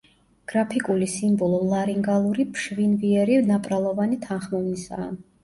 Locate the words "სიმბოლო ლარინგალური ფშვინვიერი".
1.15-3.37